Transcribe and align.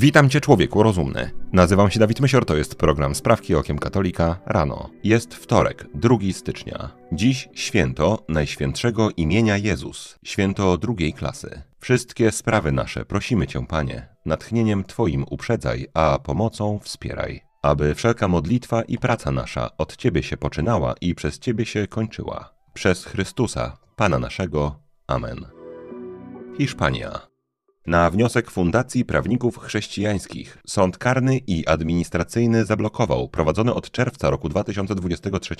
Witam 0.00 0.30
Cię, 0.30 0.40
człowieku 0.40 0.82
rozumny. 0.82 1.30
Nazywam 1.52 1.90
się 1.90 2.00
Dawid 2.00 2.20
Mysior, 2.20 2.44
to 2.44 2.56
jest 2.56 2.74
program 2.74 3.14
Sprawki 3.14 3.54
Okiem 3.54 3.78
Katolika 3.78 4.38
rano. 4.46 4.90
Jest 5.04 5.34
wtorek, 5.34 5.86
2 5.94 6.16
stycznia. 6.32 6.90
Dziś 7.12 7.48
święto 7.54 8.24
Najświętszego 8.28 9.10
imienia 9.16 9.56
Jezus, 9.56 10.18
święto 10.24 10.78
drugiej 10.78 11.12
klasy. 11.12 11.62
Wszystkie 11.80 12.32
sprawy 12.32 12.72
nasze 12.72 13.04
prosimy 13.04 13.46
Cię, 13.46 13.66
Panie, 13.66 14.08
natchnieniem 14.26 14.84
Twoim 14.84 15.24
uprzedzaj, 15.30 15.86
a 15.94 16.18
pomocą 16.18 16.78
wspieraj. 16.82 17.40
Aby 17.62 17.94
wszelka 17.94 18.28
modlitwa 18.28 18.82
i 18.82 18.98
praca 18.98 19.30
nasza 19.30 19.76
od 19.76 19.96
Ciebie 19.96 20.22
się 20.22 20.36
poczynała 20.36 20.94
i 21.00 21.14
przez 21.14 21.38
Ciebie 21.38 21.66
się 21.66 21.86
kończyła. 21.86 22.54
Przez 22.74 23.04
Chrystusa, 23.04 23.76
Pana 23.96 24.18
naszego. 24.18 24.80
Amen. 25.06 25.46
Hiszpania. 26.58 27.29
Na 27.90 28.10
wniosek 28.10 28.50
Fundacji 28.50 29.04
Prawników 29.04 29.58
Chrześcijańskich 29.58 30.58
sąd 30.66 30.98
karny 30.98 31.38
i 31.38 31.66
administracyjny 31.66 32.64
zablokował 32.64 33.28
prowadzone 33.28 33.74
od 33.74 33.90
czerwca 33.90 34.30
roku 34.30 34.48
2023 34.48 35.54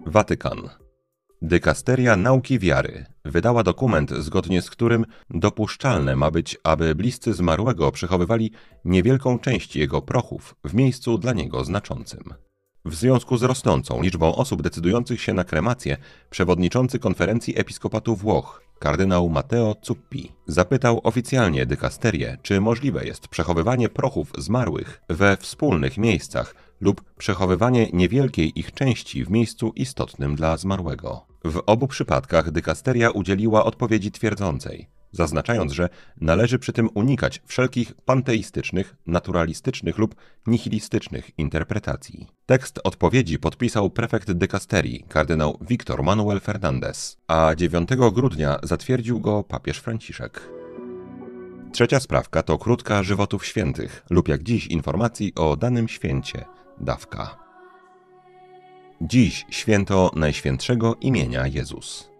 Watykan. 0.07 0.84
Dykasteria 1.47 2.17
Nauki 2.17 2.59
Wiary 2.59 3.07
wydała 3.25 3.63
dokument, 3.63 4.11
zgodnie 4.11 4.63
z 4.63 4.71
którym 4.71 5.07
dopuszczalne 5.31 6.17
ma 6.17 6.31
być, 6.31 6.59
aby 6.63 6.95
bliscy 6.95 7.35
zmarłego 7.35 7.93
przechowywali 7.93 8.51
niewielką 8.85 9.39
część 9.39 9.77
jego 9.77 10.03
prochów 10.03 10.55
w 10.65 10.75
miejscu 10.75 11.19
dla 11.19 11.33
niego 11.33 11.65
znaczącym. 11.65 12.35
W 12.85 12.95
związku 12.95 13.37
z 13.37 13.43
rosnącą 13.43 14.03
liczbą 14.03 14.35
osób 14.35 14.63
decydujących 14.63 15.21
się 15.21 15.35
na 15.35 15.45
kremację, 15.45 15.97
przewodniczący 16.31 16.99
konferencji 16.99 17.59
episkopatu 17.59 18.17
Włoch, 18.17 18.63
kardynał 18.79 19.29
Matteo 19.29 19.77
Zuppi, 19.83 20.33
zapytał 20.47 21.01
oficjalnie 21.03 21.67
dykasterię, 21.67 22.39
czy 22.43 22.61
możliwe 22.61 23.07
jest 23.07 23.29
przechowywanie 23.29 23.89
prochów 23.89 24.33
zmarłych 24.39 25.01
we 25.09 25.37
wspólnych 25.37 25.99
miejscach 25.99 26.55
lub 26.81 27.05
przechowywanie 27.19 27.89
niewielkiej 27.93 28.59
ich 28.59 28.73
części 28.73 29.25
w 29.25 29.31
miejscu 29.31 29.73
istotnym 29.77 30.37
dla 30.37 30.57
zmarłego. 30.57 31.34
W 31.45 31.63
obu 31.67 31.89
przypadkach 31.89 32.51
dykasteria 32.51 33.11
udzieliła 33.11 33.65
odpowiedzi 33.65 34.11
twierdzącej, 34.11 34.89
zaznaczając, 35.13 35.73
że 35.73 35.89
należy 36.21 36.59
przy 36.59 36.73
tym 36.73 36.89
unikać 36.95 37.43
wszelkich 37.47 37.95
panteistycznych, 37.95 38.97
naturalistycznych 39.07 39.99
lub 39.99 40.15
nihilistycznych 40.47 41.39
interpretacji. 41.39 42.27
Tekst 42.47 42.81
odpowiedzi 42.85 43.39
podpisał 43.39 43.91
prefekt 43.91 44.33
dykasterii, 44.33 45.05
kardynał 45.09 45.59
Victor 45.61 46.03
Manuel 46.03 46.41
Fernandez, 46.41 47.17
a 47.27 47.55
9 47.55 47.89
grudnia 48.13 48.59
zatwierdził 48.63 49.21
go 49.21 49.43
papież 49.43 49.79
Franciszek. 49.79 50.49
Trzecia 51.73 52.01
sprawka 52.01 52.43
to 52.43 52.59
krótka 52.59 53.03
żywotów 53.03 53.47
świętych 53.47 54.05
lub 54.11 54.29
jak 54.29 54.43
dziś 54.43 54.67
informacji 54.67 55.33
o 55.35 55.57
danym 55.57 55.89
święcie, 55.89 56.45
dawka. 56.81 57.44
Dziś 59.07 59.47
święto 59.51 60.11
Najświętszego 60.17 60.95
imienia 61.01 61.47
Jezus. 61.47 62.11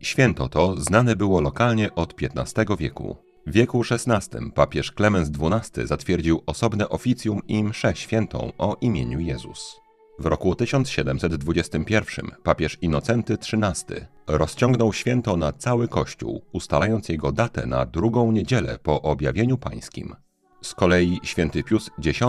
Święto 0.00 0.48
to 0.48 0.76
znane 0.80 1.16
było 1.16 1.40
lokalnie 1.40 1.94
od 1.94 2.14
XV 2.22 2.76
wieku. 2.78 3.16
W 3.46 3.52
wieku 3.52 3.82
XVI 3.90 4.38
papież 4.54 4.92
Klemens 4.92 5.30
XII 5.40 5.86
zatwierdził 5.86 6.42
osobne 6.46 6.88
oficjum 6.88 7.40
i 7.48 7.64
mszę 7.64 7.96
świętą 7.96 8.52
o 8.58 8.76
imieniu 8.80 9.20
Jezus. 9.20 9.80
W 10.18 10.26
roku 10.26 10.54
1721 10.54 12.30
papież 12.42 12.78
Inocenty 12.80 13.34
XIII 13.34 14.06
rozciągnął 14.26 14.92
święto 14.92 15.36
na 15.36 15.52
cały 15.52 15.88
Kościół, 15.88 16.42
ustalając 16.52 17.08
jego 17.08 17.32
datę 17.32 17.66
na 17.66 17.86
drugą 17.86 18.32
niedzielę 18.32 18.78
po 18.82 19.02
objawieniu 19.02 19.58
pańskim. 19.58 20.14
Z 20.62 20.74
kolei 20.74 21.20
święty 21.22 21.62
Pius 21.62 21.90
X 22.06 22.20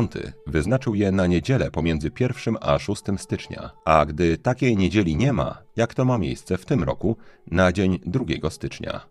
wyznaczył 0.47 0.95
je 0.95 1.11
na 1.11 1.27
niedzielę 1.27 1.71
pomiędzy 1.71 2.11
1 2.19 2.57
a 2.61 2.79
6 2.79 3.01
stycznia, 3.17 3.71
a 3.85 4.05
gdy 4.05 4.38
takiej 4.38 4.77
niedzieli 4.77 5.16
nie 5.16 5.33
ma, 5.33 5.57
jak 5.75 5.94
to 5.94 6.05
ma 6.05 6.17
miejsce 6.17 6.57
w 6.57 6.66
tym 6.66 6.83
roku, 6.83 7.17
na 7.51 7.72
dzień 7.72 7.99
2 8.05 8.49
stycznia. 8.49 9.01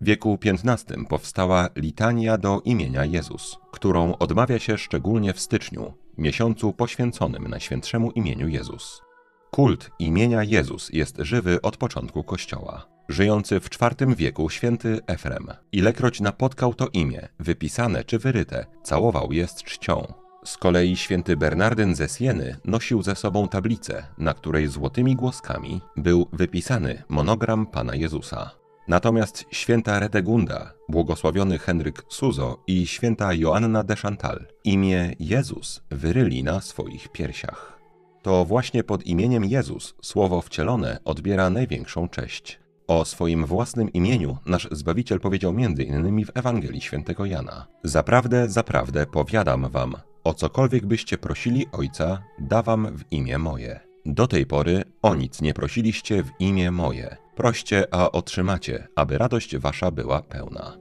W 0.00 0.04
wieku 0.04 0.38
XV 0.44 1.04
powstała 1.08 1.68
litania 1.76 2.38
do 2.38 2.60
imienia 2.64 3.04
Jezus, 3.04 3.58
którą 3.72 4.16
odmawia 4.18 4.58
się 4.58 4.78
szczególnie 4.78 5.32
w 5.32 5.40
styczniu, 5.40 5.94
miesiącu 6.18 6.72
poświęconym 6.72 7.48
Najświętszemu 7.48 8.10
imieniu 8.10 8.48
Jezus. 8.48 9.02
Kult 9.50 9.90
imienia 9.98 10.42
Jezus 10.42 10.90
jest 10.92 11.16
żywy 11.18 11.62
od 11.62 11.76
początku 11.76 12.24
Kościoła. 12.24 12.95
Żyjący 13.08 13.60
w 13.60 13.68
IV 13.82 14.14
wieku 14.16 14.50
święty 14.50 15.00
Efrem, 15.06 15.46
ilekroć 15.72 16.20
napotkał 16.20 16.74
to 16.74 16.88
imię, 16.92 17.28
wypisane 17.40 18.04
czy 18.04 18.18
wyryte, 18.18 18.66
całował 18.82 19.32
je 19.32 19.48
z 19.48 19.54
czcią. 19.54 20.12
Z 20.44 20.56
kolei 20.56 20.96
święty 20.96 21.36
Bernardyn 21.36 21.94
ze 21.94 22.08
Sieny 22.08 22.56
nosił 22.64 23.02
ze 23.02 23.14
sobą 23.14 23.48
tablicę, 23.48 24.06
na 24.18 24.34
której 24.34 24.66
złotymi 24.66 25.16
głoskami 25.16 25.80
był 25.96 26.28
wypisany 26.32 27.02
monogram 27.08 27.66
Pana 27.66 27.94
Jezusa. 27.94 28.50
Natomiast 28.88 29.44
święta 29.50 30.00
Redegunda, 30.00 30.72
błogosławiony 30.88 31.58
Henryk 31.58 32.02
Suzo 32.08 32.62
i 32.66 32.86
święta 32.86 33.34
Joanna 33.34 33.82
de 33.82 33.96
Chantal 33.96 34.46
imię 34.64 35.14
Jezus 35.20 35.82
wyryli 35.90 36.44
na 36.44 36.60
swoich 36.60 37.08
piersiach. 37.08 37.78
To 38.22 38.44
właśnie 38.44 38.84
pod 38.84 39.06
imieniem 39.06 39.44
Jezus 39.44 39.94
słowo 40.02 40.40
wcielone 40.40 40.98
odbiera 41.04 41.50
największą 41.50 42.08
cześć. 42.08 42.65
O 42.88 43.04
swoim 43.04 43.46
własnym 43.46 43.92
imieniu 43.92 44.38
nasz 44.46 44.68
Zbawiciel 44.70 45.20
powiedział 45.20 45.50
m.in. 45.58 46.24
w 46.24 46.30
Ewangelii 46.34 46.80
świętego 46.80 47.24
Jana. 47.24 47.66
Zaprawdę, 47.84 48.48
zaprawdę 48.48 49.06
powiadam 49.06 49.70
wam, 49.70 49.94
o 50.24 50.34
cokolwiek 50.34 50.86
byście 50.86 51.18
prosili 51.18 51.66
Ojca, 51.72 52.22
dawam 52.38 52.96
w 52.96 53.04
imię 53.10 53.38
moje. 53.38 53.80
Do 54.06 54.26
tej 54.26 54.46
pory 54.46 54.84
o 55.02 55.14
nic 55.14 55.40
nie 55.40 55.54
prosiliście 55.54 56.22
w 56.22 56.30
imię 56.38 56.70
moje. 56.70 57.16
Proście, 57.34 57.94
a 57.94 58.12
otrzymacie, 58.12 58.88
aby 58.96 59.18
radość 59.18 59.56
wasza 59.56 59.90
była 59.90 60.22
pełna. 60.22 60.76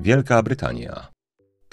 Wielka 0.00 0.42
Brytania. 0.42 1.13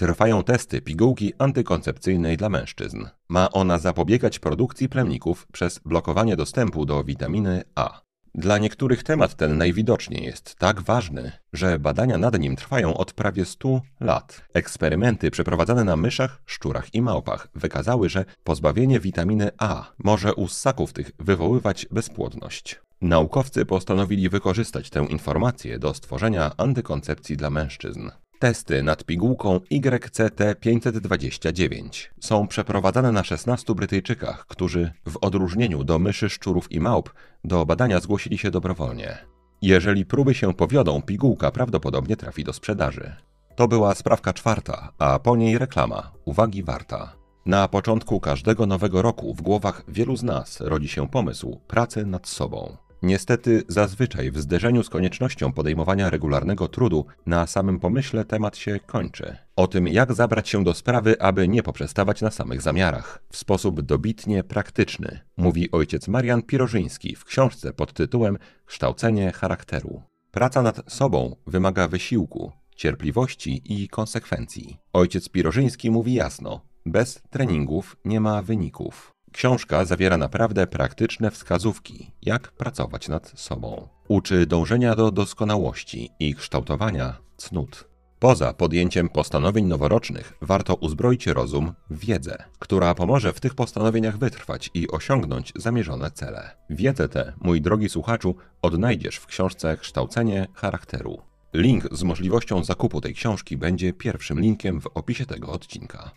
Trwają 0.02 0.44
testy 0.44 0.82
pigułki 0.82 1.34
antykoncepcyjnej 1.38 2.38
dla 2.38 2.50
mężczyzn. 2.50 3.06
Ma 3.30 3.52
ona 3.52 3.78
zapobiegać 3.78 4.40
produkcji 4.40 4.90
plemników 4.90 5.48
przez 5.52 5.80
blokowanie 5.80 6.36
dostępu 6.36 6.86
do 6.86 7.04
witaminy 7.04 7.64
A. 7.76 8.02
Dla 8.36 8.58
niektórych 8.58 9.04
temat 9.04 9.36
ten 9.36 9.58
najwidoczniej 9.58 10.24
jest 10.24 10.56
tak 10.56 10.82
ważny, 10.82 11.32
że 11.54 11.80
badania 11.80 12.18
nad 12.18 12.40
nim 12.40 12.56
trwają 12.56 12.98
od 12.98 13.14
prawie 13.14 13.46
100 13.46 13.82
lat. 14.00 14.42
Eksperymenty 14.54 15.32
przeprowadzane 15.32 15.84
na 15.84 15.96
myszach, 15.96 16.42
szczurach 16.46 16.94
i 16.94 17.02
małpach 17.02 17.48
wykazały, 17.56 18.10
że 18.10 18.26
pozbawienie 18.44 19.00
witaminy 19.00 19.52
A 19.58 19.92
może 19.98 20.34
u 20.34 20.48
ssaków 20.48 20.94
tych 20.94 21.12
wywoływać 21.20 21.88
bezpłodność. 21.92 22.82
Naukowcy 23.02 23.66
postanowili 23.66 24.30
wykorzystać 24.30 24.90
tę 24.90 25.06
informację 25.10 25.80
do 25.80 25.94
stworzenia 25.94 26.52
antykoncepcji 26.58 27.38
dla 27.38 27.50
mężczyzn. 27.50 28.10
Testy 28.42 28.84
nad 28.84 29.04
pigułką 29.04 29.58
YCT529 29.58 32.10
są 32.20 32.48
przeprowadzane 32.48 33.12
na 33.12 33.24
16 33.24 33.76
Brytyjczykach, 33.76 34.46
którzy 34.48 34.92
w 35.08 35.18
odróżnieniu 35.22 35.84
do 35.84 36.00
myszy, 36.00 36.30
szczurów 36.30 36.72
i 36.72 36.80
małp 36.80 37.14
do 37.44 37.66
badania 37.66 38.00
zgłosili 38.00 38.38
się 38.38 38.52
dobrowolnie. 38.52 39.18
Jeżeli 39.62 40.06
próby 40.06 40.34
się 40.34 40.54
powiodą, 40.54 41.02
pigułka 41.02 41.52
prawdopodobnie 41.52 42.18
trafi 42.18 42.44
do 42.44 42.54
sprzedaży. 42.54 43.16
To 43.56 43.68
była 43.68 43.96
sprawka 43.96 44.34
czwarta, 44.34 44.92
a 44.98 45.20
po 45.20 45.36
niej 45.36 45.58
reklama. 45.58 46.12
Uwagi 46.26 46.64
warta. 46.64 47.16
Na 47.46 47.68
początku 47.68 48.20
każdego 48.20 48.66
nowego 48.66 49.02
roku 49.02 49.34
w 49.34 49.42
głowach 49.42 49.84
wielu 49.88 50.16
z 50.16 50.24
nas 50.24 50.62
rodzi 50.62 50.88
się 50.88 51.08
pomysł 51.08 51.60
pracy 51.68 52.06
nad 52.06 52.28
sobą. 52.28 52.78
Niestety, 53.02 53.64
zazwyczaj 53.68 54.32
w 54.32 54.40
zderzeniu 54.40 54.84
z 54.84 54.90
koniecznością 54.90 55.52
podejmowania 55.52 56.10
regularnego 56.10 56.68
trudu, 56.68 57.06
na 57.26 57.48
samym 57.48 57.80
pomyśle 57.80 58.26
temat 58.26 58.58
się 58.58 58.80
kończy. 58.80 59.38
O 59.56 59.68
tym, 59.68 59.88
jak 59.88 60.14
zabrać 60.14 60.50
się 60.50 60.64
do 60.64 60.74
sprawy, 60.74 61.22
aby 61.22 61.48
nie 61.48 61.64
poprzestawać 61.64 62.22
na 62.22 62.32
samych 62.32 62.62
zamiarach. 62.62 63.24
W 63.32 63.38
sposób 63.38 63.82
dobitnie 63.82 64.44
praktyczny, 64.44 65.20
mówi 65.38 65.72
ojciec 65.72 66.08
Marian 66.08 66.42
Pirożyński 66.42 67.16
w 67.16 67.26
książce 67.26 67.74
pod 67.74 67.94
tytułem 67.94 68.38
Kształcenie 68.66 69.32
charakteru. 69.32 70.02
Praca 70.32 70.62
nad 70.62 70.94
sobą 70.94 71.36
wymaga 71.48 71.88
wysiłku, 71.88 72.52
cierpliwości 72.76 73.62
i 73.66 73.88
konsekwencji. 73.88 74.78
Ojciec 74.94 75.30
Pirożyński 75.30 75.92
mówi 75.92 76.14
jasno: 76.14 76.62
bez 76.86 77.22
treningów 77.30 77.98
nie 78.06 78.20
ma 78.20 78.42
wyników. 78.42 79.12
Książka 79.32 79.86
zawiera 79.86 80.18
naprawdę 80.18 80.68
praktyczne 80.68 81.32
wskazówki, 81.32 82.12
jak 82.22 82.52
pracować 82.52 83.08
nad 83.08 83.40
sobą. 83.40 83.88
Uczy 84.08 84.46
dążenia 84.46 84.96
do 84.96 85.12
doskonałości 85.12 86.10
i 86.20 86.36
kształtowania 86.36 87.18
cnót. 87.38 87.92
Poza 88.20 88.54
podjęciem 88.54 89.10
postanowień 89.10 89.66
noworocznych, 89.66 90.34
warto 90.42 90.76
uzbroić 90.76 91.28
rozum 91.28 91.74
w 91.90 92.06
wiedzę, 92.06 92.44
która 92.60 92.96
pomoże 92.96 93.34
w 93.34 93.40
tych 93.40 93.56
postanowieniach 93.56 94.18
wytrwać 94.18 94.70
i 94.74 94.88
osiągnąć 94.88 95.54
zamierzone 95.56 96.12
cele. 96.12 96.58
Wiedzę 96.70 97.10
tę, 97.10 97.34
mój 97.42 97.62
drogi 97.62 97.90
słuchaczu, 97.90 98.36
odnajdziesz 98.62 99.16
w 99.16 99.26
książce 99.26 99.78
Kształcenie 99.78 100.48
charakteru. 100.54 101.22
Link 101.54 101.88
z 101.92 102.04
możliwością 102.04 102.64
zakupu 102.64 103.02
tej 103.02 103.14
książki 103.14 103.58
będzie 103.58 103.94
pierwszym 103.94 104.40
linkiem 104.40 104.82
w 104.82 104.88
opisie 104.88 105.26
tego 105.26 105.52
odcinka. 105.52 106.12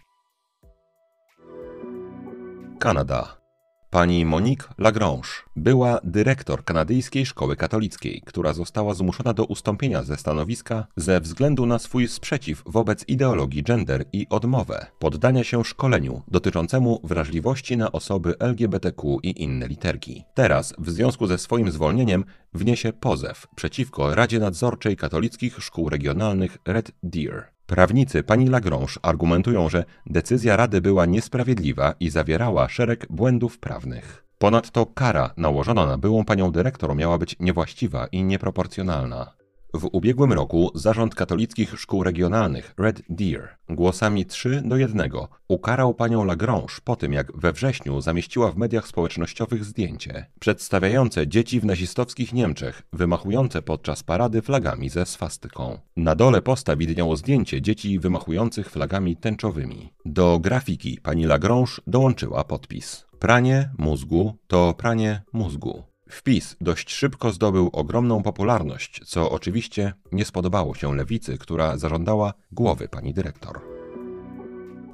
Kanada. 2.79 3.45
Pani 3.91 4.25
Monique 4.25 4.69
Lagrange 4.79 5.29
była 5.57 6.01
dyrektor 6.05 6.65
kanadyjskiej 6.65 7.27
szkoły 7.27 7.57
katolickiej, 7.57 8.23
która 8.27 8.53
została 8.53 8.95
zmuszona 8.95 9.35
do 9.35 9.45
ustąpienia 9.45 10.03
ze 10.03 10.17
stanowiska 10.17 10.87
ze 10.97 11.21
względu 11.21 11.67
na 11.67 11.79
swój 11.79 12.09
sprzeciw 12.09 12.63
wobec 12.67 13.09
ideologii 13.09 13.63
gender 13.63 14.05
i 14.13 14.27
odmowę 14.31 14.87
poddania 14.99 15.45
się 15.45 15.65
szkoleniu 15.65 16.23
dotyczącemu 16.29 17.01
wrażliwości 17.05 17.77
na 17.77 17.93
osoby 17.93 18.35
LGBTQ 18.39 19.19
i 19.23 19.43
inne 19.43 19.69
literki. 19.69 20.25
Teraz, 20.35 20.75
w 20.79 20.91
związku 20.91 21.27
ze 21.27 21.39
swoim 21.39 21.71
zwolnieniem, 21.71 22.25
wniesie 22.55 22.93
pozew 22.93 23.47
przeciwko 23.57 24.15
Radzie 24.15 24.39
Nadzorczej 24.39 24.97
Katolickich 24.97 25.59
Szkół 25.59 25.89
Regionalnych 25.89 26.59
Red 26.67 26.93
Deer. 27.03 27.54
Prawnicy 27.67 28.23
pani 28.23 28.49
Lagrange 28.49 28.95
argumentują, 29.03 29.69
że 29.69 29.85
decyzja 30.07 30.57
Rady 30.57 30.81
była 30.81 31.07
niesprawiedliwa 31.07 31.95
i 32.01 32.11
zawierała 32.11 32.69
szereg 32.69 33.07
błędów 33.11 33.59
prawnych. 33.59 34.25
Ponadto 34.39 34.87
kara 34.87 35.31
nałożona 35.37 35.87
na 35.87 35.99
byłą 35.99 36.25
panią 36.25 36.53
dyrektor 36.53 36.97
miała 36.97 37.19
być 37.19 37.37
niewłaściwa 37.41 38.07
i 38.07 38.25
nieproporcjonalna. 38.25 39.44
W 39.75 39.89
ubiegłym 39.93 40.33
roku 40.33 40.71
Zarząd 40.75 41.15
Katolickich 41.15 41.81
Szkół 41.81 42.03
Regionalnych 42.03 42.75
Red 42.79 43.03
Deer 43.09 43.49
głosami 43.69 44.27
3 44.27 44.63
do 44.65 44.77
1 44.77 45.11
ukarał 45.49 45.95
panią 45.95 46.25
Lagrange 46.25 46.75
po 46.85 46.97
tym, 46.97 47.13
jak 47.13 47.37
we 47.37 47.53
wrześniu 47.53 48.01
zamieściła 48.01 48.53
w 48.53 48.57
mediach 48.57 48.89
społecznościowych 48.89 49.65
zdjęcie 49.65 50.27
przedstawiające 50.41 51.29
dzieci 51.29 51.61
w 51.61 51.65
nazistowskich 51.65 52.33
Niemczech 52.33 52.83
wymachujące 52.93 53.63
podczas 53.63 54.03
parady 54.03 54.43
flagami 54.43 54.89
ze 54.89 55.07
swastyką. 55.07 55.79
Na 55.97 56.15
dole 56.15 56.43
posta 56.43 56.77
widniało 56.77 57.17
zdjęcie 57.17 57.63
dzieci 57.63 57.99
wymachujących 57.99 58.71
flagami 58.71 59.17
tęczowymi. 59.17 59.93
Do 60.05 60.39
grafiki 60.39 60.99
pani 61.03 61.27
Lagrange 61.27 61.73
dołączyła 61.87 62.45
podpis. 62.45 63.07
Pranie 63.19 63.71
mózgu 63.79 64.39
to 64.47 64.75
pranie 64.75 65.23
mózgu. 65.33 65.94
Wpis 66.15 66.57
dość 66.61 66.93
szybko 66.93 67.33
zdobył 67.33 67.71
ogromną 67.73 68.23
popularność, 68.23 69.01
co 69.07 69.31
oczywiście 69.31 69.93
nie 70.13 70.25
spodobało 70.25 70.75
się 70.75 70.97
lewicy, 70.97 71.39
która 71.39 71.77
zażądała 71.79 72.35
głowy 72.53 72.89
pani 72.89 73.15
dyrektor. 73.15 73.61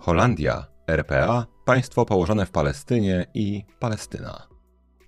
Holandia, 0.01 0.67
RPA, 0.87 1.47
państwo 1.65 2.05
położone 2.05 2.47
w 2.47 2.51
Palestynie 2.51 3.27
i 3.35 3.65
Palestyna. 3.81 4.50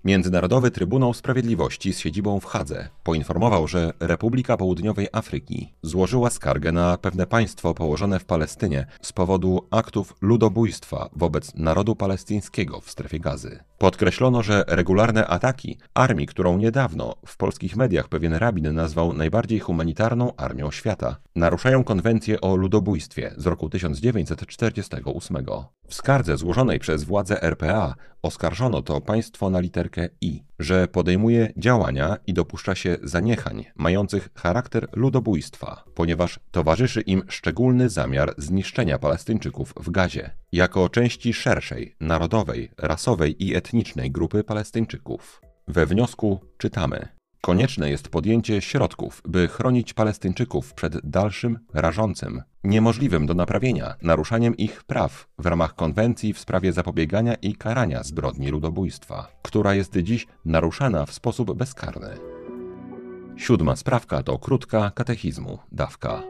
Międzynarodowy 0.05 0.71
Trybunał 0.71 1.13
Sprawiedliwości 1.13 1.93
z 1.93 1.99
siedzibą 1.99 2.39
w 2.39 2.45
Hadze 2.45 2.89
poinformował, 3.03 3.67
że 3.67 3.93
Republika 3.99 4.57
Południowej 4.57 5.07
Afryki 5.11 5.73
złożyła 5.81 6.29
skargę 6.29 6.71
na 6.71 6.97
pewne 6.97 7.27
państwo 7.27 7.73
położone 7.73 8.19
w 8.19 8.25
Palestynie 8.25 8.85
z 9.01 9.13
powodu 9.13 9.67
aktów 9.71 10.15
ludobójstwa 10.21 11.09
wobec 11.15 11.55
narodu 11.55 11.95
palestyńskiego 11.95 12.81
w 12.81 12.89
strefie 12.89 13.19
gazy. 13.19 13.63
Podkreślono, 13.77 14.43
że 14.43 14.63
regularne 14.67 15.27
ataki 15.27 15.77
armii, 15.93 16.27
którą 16.27 16.57
niedawno 16.57 17.15
w 17.25 17.37
polskich 17.37 17.75
mediach 17.75 18.07
pewien 18.07 18.33
rabin 18.33 18.73
nazwał 18.73 19.13
najbardziej 19.13 19.59
humanitarną 19.59 20.35
armią 20.35 20.71
świata, 20.71 21.15
naruszają 21.35 21.83
konwencję 21.83 22.41
o 22.41 22.55
ludobójstwie 22.55 23.33
z 23.37 23.45
roku 23.45 23.69
1948. 23.69 25.45
W 25.87 25.95
skardze 25.95 26.37
złożonej 26.37 26.79
przez 26.79 27.03
władze 27.03 27.43
RPA 27.43 27.95
oskarżono 28.23 28.81
to 28.81 29.01
państwo 29.01 29.49
na 29.49 29.59
literkę 29.59 30.09
I, 30.21 30.43
że 30.59 30.87
podejmuje 30.87 31.53
działania 31.57 32.17
i 32.27 32.33
dopuszcza 32.33 32.75
się 32.75 32.97
zaniechań 33.03 33.65
mających 33.75 34.29
charakter 34.35 34.87
ludobójstwa, 34.93 35.83
ponieważ 35.95 36.39
towarzyszy 36.51 37.01
im 37.01 37.23
szczególny 37.27 37.89
zamiar 37.89 38.33
zniszczenia 38.37 38.99
Palestyńczyków 38.99 39.73
w 39.77 39.91
Gazie, 39.91 40.29
jako 40.51 40.89
części 40.89 41.33
szerszej, 41.33 41.95
narodowej, 41.99 42.71
rasowej 42.77 43.43
i 43.43 43.55
etnicznej 43.55 44.11
grupy 44.11 44.43
Palestyńczyków. 44.43 45.41
We 45.67 45.85
wniosku 45.85 46.39
czytamy: 46.57 47.07
Konieczne 47.41 47.89
jest 47.89 48.09
podjęcie 48.09 48.61
środków, 48.61 49.21
by 49.25 49.47
chronić 49.47 49.93
Palestyńczyków 49.93 50.73
przed 50.73 51.09
dalszym, 51.09 51.59
rażącym, 51.73 52.41
niemożliwym 52.63 53.25
do 53.25 53.33
naprawienia 53.33 53.95
naruszaniem 54.01 54.57
ich 54.57 54.83
praw 54.83 55.27
w 55.37 55.45
ramach 55.45 55.75
konwencji 55.75 56.33
w 56.33 56.39
sprawie 56.39 56.73
zapobiegania 56.73 57.33
i 57.33 57.55
karania 57.55 58.03
zbrodni 58.03 58.49
ludobójstwa, 58.49 59.27
która 59.41 59.73
jest 59.73 59.97
dziś 59.97 60.27
naruszana 60.45 61.05
w 61.05 61.13
sposób 61.13 61.53
bezkarny. 61.53 62.17
Siódma 63.37 63.75
sprawka 63.75 64.23
to 64.23 64.39
krótka 64.39 64.91
katechizmu, 64.95 65.59
dawka. 65.71 66.23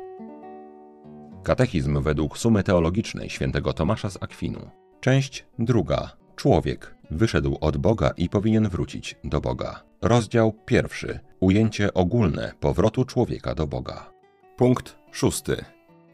Katechizm 1.44 2.02
według 2.02 2.38
sumy 2.38 2.64
teologicznej 2.64 3.30
świętego 3.30 3.74
Tomasza 3.74 4.10
z 4.10 4.24
Akwinu. 4.24 4.70
Część 5.02 5.46
druga. 5.60 6.12
Człowiek 6.36 6.96
wyszedł 7.12 7.58
od 7.62 7.78
Boga 7.78 8.12
i 8.18 8.30
powinien 8.30 8.70
wrócić 8.70 9.16
do 9.24 9.42
Boga. 9.42 9.84
Rozdział 10.02 10.54
pierwszy. 10.66 11.20
Ujęcie 11.40 11.94
ogólne 11.94 12.54
powrotu 12.60 13.06
człowieka 13.06 13.56
do 13.56 13.68
Boga. 13.68 14.10
Punkt 14.58 14.96
szósty. 15.12 15.66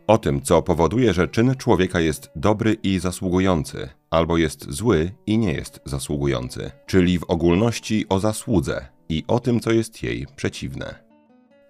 O 0.09 0.17
tym, 0.17 0.41
co 0.41 0.61
powoduje, 0.61 1.13
że 1.13 1.27
czyn 1.27 1.55
człowieka 1.55 1.99
jest 1.99 2.31
dobry 2.35 2.73
i 2.73 2.99
zasługujący, 2.99 3.89
albo 4.09 4.37
jest 4.37 4.71
zły 4.71 5.11
i 5.25 5.37
nie 5.37 5.53
jest 5.53 5.81
zasługujący, 5.85 6.71
czyli 6.85 7.19
w 7.19 7.23
ogólności 7.23 8.05
o 8.09 8.19
zasłudze 8.19 8.87
i 9.09 9.23
o 9.27 9.39
tym, 9.39 9.59
co 9.59 9.71
jest 9.71 10.03
jej 10.03 10.27
przeciwne 10.35 11.09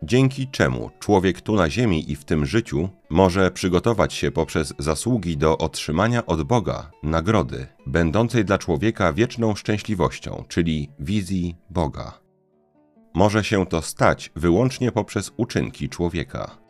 dzięki 0.03 0.47
czemu 0.47 0.89
człowiek 0.99 1.41
tu 1.41 1.55
na 1.55 1.69
ziemi 1.69 2.11
i 2.11 2.15
w 2.15 2.25
tym 2.25 2.45
życiu 2.45 2.89
może 3.09 3.51
przygotować 3.51 4.13
się 4.13 4.31
poprzez 4.31 4.73
zasługi 4.79 5.37
do 5.37 5.57
otrzymania 5.57 6.25
od 6.25 6.43
Boga 6.43 6.91
nagrody, 7.03 7.67
będącej 7.87 8.45
dla 8.45 8.57
człowieka 8.57 9.13
wieczną 9.13 9.55
szczęśliwością, 9.55 10.43
czyli 10.47 10.89
wizji 10.99 11.55
Boga. 11.69 12.19
Może 13.13 13.43
się 13.43 13.65
to 13.65 13.81
stać 13.81 14.31
wyłącznie 14.35 14.91
poprzez 14.91 15.31
uczynki 15.37 15.89
człowieka. 15.89 16.68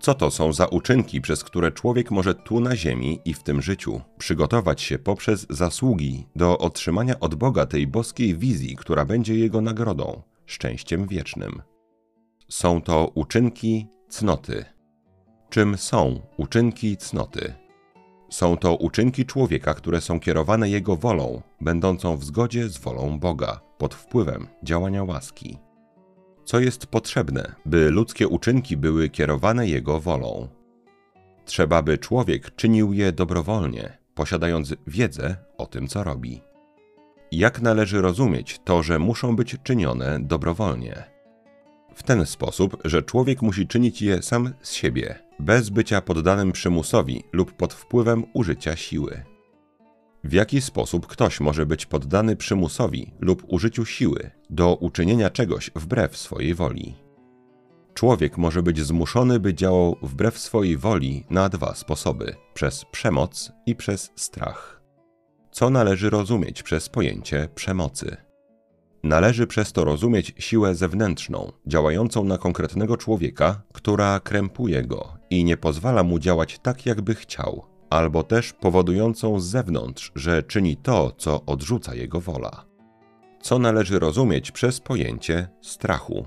Co 0.00 0.14
to 0.14 0.30
są 0.30 0.52
za 0.52 0.66
uczynki, 0.66 1.20
przez 1.20 1.44
które 1.44 1.72
człowiek 1.72 2.10
może 2.10 2.34
tu 2.34 2.60
na 2.60 2.76
ziemi 2.76 3.20
i 3.24 3.34
w 3.34 3.42
tym 3.42 3.62
życiu 3.62 4.00
przygotować 4.18 4.80
się 4.82 4.98
poprzez 4.98 5.46
zasługi 5.50 6.26
do 6.36 6.58
otrzymania 6.58 7.20
od 7.20 7.34
Boga 7.34 7.66
tej 7.66 7.86
boskiej 7.86 8.38
wizji, 8.38 8.76
która 8.76 9.04
będzie 9.04 9.34
jego 9.34 9.60
nagrodą? 9.60 10.22
szczęściem 10.46 11.06
wiecznym. 11.06 11.62
Są 12.48 12.82
to 12.82 13.10
uczynki 13.14 13.86
cnoty. 14.08 14.64
Czym 15.50 15.76
są 15.76 16.20
uczynki 16.36 16.96
cnoty? 16.96 17.54
Są 18.30 18.56
to 18.56 18.74
uczynki 18.74 19.24
człowieka, 19.24 19.74
które 19.74 20.00
są 20.00 20.20
kierowane 20.20 20.70
jego 20.70 20.96
wolą, 20.96 21.42
będącą 21.60 22.16
w 22.16 22.24
zgodzie 22.24 22.68
z 22.68 22.78
wolą 22.78 23.18
Boga, 23.18 23.60
pod 23.78 23.94
wpływem 23.94 24.46
działania 24.62 25.04
łaski. 25.04 25.58
Co 26.46 26.60
jest 26.60 26.86
potrzebne, 26.86 27.54
by 27.64 27.90
ludzkie 27.90 28.28
uczynki 28.28 28.76
były 28.76 29.08
kierowane 29.08 29.68
jego 29.68 30.00
wolą? 30.00 30.48
Trzeba, 31.44 31.82
by 31.82 31.98
człowiek 31.98 32.54
czynił 32.56 32.92
je 32.92 33.12
dobrowolnie, 33.12 33.98
posiadając 34.14 34.74
wiedzę 34.86 35.36
o 35.58 35.66
tym, 35.66 35.88
co 35.88 36.04
robi. 36.04 36.40
Jak 37.32 37.60
należy 37.62 38.02
rozumieć 38.02 38.60
to, 38.64 38.82
że 38.82 38.98
muszą 38.98 39.36
być 39.36 39.56
czynione 39.62 40.18
dobrowolnie? 40.20 41.04
W 41.94 42.02
ten 42.02 42.26
sposób, 42.26 42.76
że 42.84 43.02
człowiek 43.02 43.42
musi 43.42 43.66
czynić 43.66 44.02
je 44.02 44.22
sam 44.22 44.52
z 44.62 44.72
siebie, 44.72 45.18
bez 45.38 45.70
bycia 45.70 46.00
poddanym 46.00 46.52
przymusowi 46.52 47.24
lub 47.32 47.52
pod 47.52 47.74
wpływem 47.74 48.24
użycia 48.32 48.76
siły. 48.76 49.35
W 50.26 50.32
jaki 50.32 50.60
sposób 50.60 51.06
ktoś 51.06 51.40
może 51.40 51.66
być 51.66 51.86
poddany 51.86 52.36
przymusowi 52.36 53.12
lub 53.20 53.44
użyciu 53.48 53.84
siły 53.84 54.30
do 54.50 54.74
uczynienia 54.74 55.30
czegoś 55.30 55.70
wbrew 55.74 56.16
swojej 56.16 56.54
woli? 56.54 56.94
Człowiek 57.94 58.38
może 58.38 58.62
być 58.62 58.80
zmuszony, 58.80 59.40
by 59.40 59.54
działał 59.54 59.96
wbrew 60.02 60.38
swojej 60.38 60.76
woli 60.76 61.24
na 61.30 61.48
dwa 61.48 61.74
sposoby: 61.74 62.34
przez 62.54 62.84
przemoc 62.84 63.52
i 63.66 63.74
przez 63.74 64.12
strach. 64.16 64.82
Co 65.50 65.70
należy 65.70 66.10
rozumieć 66.10 66.62
przez 66.62 66.88
pojęcie 66.88 67.48
przemocy? 67.54 68.16
Należy 69.02 69.46
przez 69.46 69.72
to 69.72 69.84
rozumieć 69.84 70.34
siłę 70.38 70.74
zewnętrzną, 70.74 71.52
działającą 71.66 72.24
na 72.24 72.38
konkretnego 72.38 72.96
człowieka, 72.96 73.62
która 73.72 74.20
krępuje 74.20 74.82
go 74.82 75.18
i 75.30 75.44
nie 75.44 75.56
pozwala 75.56 76.02
mu 76.02 76.18
działać 76.18 76.58
tak, 76.58 76.86
jakby 76.86 77.14
chciał, 77.14 77.75
albo 77.90 78.22
też 78.22 78.52
powodującą 78.52 79.40
z 79.40 79.44
zewnątrz, 79.44 80.12
że 80.14 80.42
czyni 80.42 80.76
to, 80.76 81.12
co 81.18 81.44
odrzuca 81.46 81.94
jego 81.94 82.20
wola. 82.20 82.64
Co 83.40 83.58
należy 83.58 83.98
rozumieć 83.98 84.50
przez 84.50 84.80
pojęcie 84.80 85.48
strachu? 85.60 86.26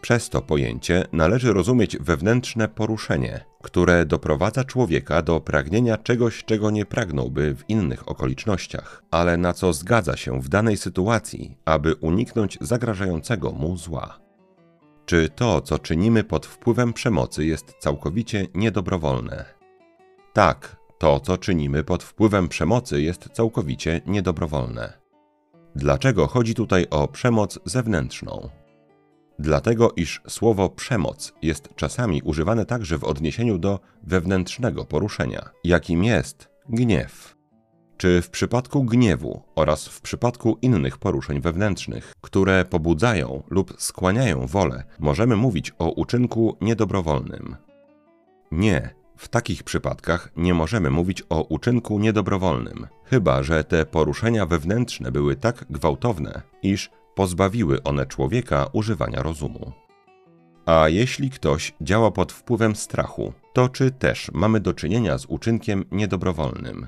Przez 0.00 0.28
to 0.28 0.42
pojęcie 0.42 1.04
należy 1.12 1.52
rozumieć 1.52 1.96
wewnętrzne 1.98 2.68
poruszenie, 2.68 3.44
które 3.62 4.06
doprowadza 4.06 4.64
człowieka 4.64 5.22
do 5.22 5.40
pragnienia 5.40 5.96
czegoś, 5.96 6.44
czego 6.44 6.70
nie 6.70 6.86
pragnąłby 6.86 7.54
w 7.54 7.70
innych 7.70 8.08
okolicznościach, 8.08 9.02
ale 9.10 9.36
na 9.36 9.52
co 9.52 9.72
zgadza 9.72 10.16
się 10.16 10.40
w 10.40 10.48
danej 10.48 10.76
sytuacji, 10.76 11.58
aby 11.64 11.94
uniknąć 11.94 12.58
zagrażającego 12.60 13.52
mu 13.52 13.76
zła. 13.76 14.18
Czy 15.06 15.28
to, 15.28 15.60
co 15.60 15.78
czynimy 15.78 16.24
pod 16.24 16.46
wpływem 16.46 16.92
przemocy, 16.92 17.44
jest 17.44 17.74
całkowicie 17.78 18.46
niedobrowolne? 18.54 19.57
Tak, 20.38 20.76
to, 20.98 21.20
co 21.20 21.38
czynimy 21.38 21.84
pod 21.84 22.02
wpływem 22.02 22.48
przemocy, 22.48 23.02
jest 23.02 23.28
całkowicie 23.32 24.00
niedobrowolne. 24.06 24.92
Dlaczego 25.76 26.26
chodzi 26.26 26.54
tutaj 26.54 26.86
o 26.90 27.08
przemoc 27.08 27.58
zewnętrzną? 27.64 28.48
Dlatego, 29.38 29.92
iż 29.96 30.20
słowo 30.28 30.68
przemoc 30.68 31.32
jest 31.42 31.68
czasami 31.76 32.22
używane 32.22 32.66
także 32.66 32.98
w 32.98 33.04
odniesieniu 33.04 33.58
do 33.58 33.80
wewnętrznego 34.02 34.84
poruszenia, 34.84 35.50
jakim 35.64 36.04
jest 36.04 36.48
gniew. 36.68 37.36
Czy 37.96 38.22
w 38.22 38.30
przypadku 38.30 38.84
gniewu 38.84 39.42
oraz 39.54 39.88
w 39.88 40.00
przypadku 40.00 40.58
innych 40.62 40.98
poruszeń 40.98 41.40
wewnętrznych, 41.40 42.12
które 42.20 42.64
pobudzają 42.64 43.42
lub 43.50 43.74
skłaniają 43.78 44.46
wolę, 44.46 44.84
możemy 44.98 45.36
mówić 45.36 45.72
o 45.78 45.90
uczynku 45.90 46.56
niedobrowolnym? 46.60 47.56
Nie, 48.52 48.97
w 49.18 49.28
takich 49.28 49.62
przypadkach 49.62 50.28
nie 50.36 50.54
możemy 50.54 50.90
mówić 50.90 51.22
o 51.28 51.42
uczynku 51.42 51.98
niedobrowolnym, 51.98 52.86
chyba 53.04 53.42
że 53.42 53.64
te 53.64 53.86
poruszenia 53.86 54.46
wewnętrzne 54.46 55.12
były 55.12 55.36
tak 55.36 55.64
gwałtowne, 55.70 56.42
iż 56.62 56.90
pozbawiły 57.14 57.82
one 57.82 58.06
człowieka 58.06 58.66
używania 58.72 59.22
rozumu. 59.22 59.72
A 60.66 60.88
jeśli 60.88 61.30
ktoś 61.30 61.74
działa 61.80 62.10
pod 62.10 62.32
wpływem 62.32 62.76
strachu, 62.76 63.32
to 63.52 63.68
czy 63.68 63.90
też 63.90 64.30
mamy 64.34 64.60
do 64.60 64.74
czynienia 64.74 65.18
z 65.18 65.26
uczynkiem 65.26 65.84
niedobrowolnym? 65.92 66.86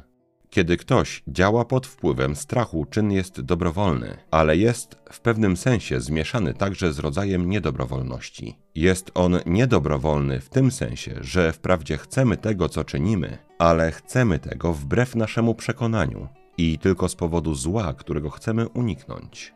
Kiedy 0.50 0.76
ktoś 0.76 1.22
działa 1.28 1.64
pod 1.64 1.86
wpływem 1.86 2.36
strachu, 2.36 2.86
czyn 2.90 3.12
jest 3.12 3.40
dobrowolny, 3.40 4.16
ale 4.30 4.56
jest 4.56 4.96
w 5.12 5.20
pewnym 5.20 5.56
sensie 5.56 6.00
zmieszany 6.00 6.54
także 6.54 6.92
z 6.92 6.98
rodzajem 6.98 7.50
niedobrowolności. 7.50 8.58
Jest 8.74 9.10
on 9.14 9.38
niedobrowolny 9.46 10.40
w 10.40 10.48
tym 10.48 10.70
sensie, 10.70 11.14
że 11.20 11.52
wprawdzie 11.52 11.96
chcemy 11.96 12.36
tego, 12.36 12.68
co 12.68 12.84
czynimy, 12.84 13.38
ale 13.58 13.92
chcemy 13.92 14.38
tego 14.38 14.72
wbrew 14.72 15.16
naszemu 15.16 15.54
przekonaniu 15.54 16.28
i 16.58 16.78
tylko 16.78 17.08
z 17.08 17.14
powodu 17.14 17.54
zła, 17.54 17.94
którego 17.94 18.30
chcemy 18.30 18.68
uniknąć. 18.68 19.54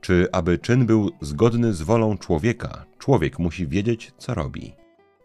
Czy 0.00 0.28
aby 0.32 0.58
czyn 0.58 0.86
był 0.86 1.10
zgodny 1.20 1.74
z 1.74 1.82
wolą 1.82 2.18
człowieka, 2.18 2.84
człowiek 2.98 3.38
musi 3.38 3.66
wiedzieć, 3.66 4.12
co 4.18 4.34
robi? 4.34 4.72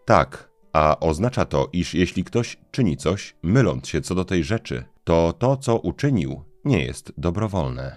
Tak, 0.04 0.50
a 0.72 1.00
oznacza 1.00 1.44
to, 1.44 1.68
iż 1.72 1.94
jeśli 1.94 2.24
ktoś 2.24 2.56
czyni 2.70 2.96
coś, 2.96 3.36
myląc 3.42 3.88
się 3.88 4.00
co 4.00 4.14
do 4.14 4.24
tej 4.24 4.44
rzeczy, 4.44 4.84
to 5.04 5.32
to, 5.32 5.56
co 5.56 5.78
uczynił, 5.78 6.42
nie 6.64 6.84
jest 6.84 7.12
dobrowolne. 7.18 7.96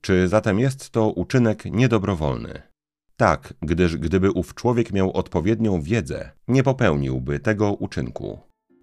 Czy 0.00 0.28
zatem 0.28 0.58
jest 0.58 0.90
to 0.90 1.10
uczynek 1.10 1.64
niedobrowolny? 1.64 2.62
Tak, 3.16 3.54
gdyż 3.62 3.96
gdyby 3.96 4.30
ów 4.30 4.54
człowiek 4.54 4.92
miał 4.92 5.12
odpowiednią 5.12 5.82
wiedzę, 5.82 6.30
nie 6.48 6.62
popełniłby 6.62 7.40
tego 7.40 7.72
uczynku. 7.72 8.38